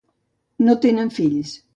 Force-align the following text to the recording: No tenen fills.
No 0.69 0.75
tenen 0.85 1.11
fills. 1.19 1.53